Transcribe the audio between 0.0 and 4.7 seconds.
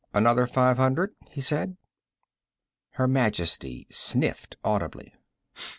"Another five hundred?" he said. Her Majesty sniffed